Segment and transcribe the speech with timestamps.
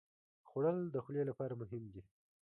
[0.47, 2.01] خوړل د خولې لپاره مهم دي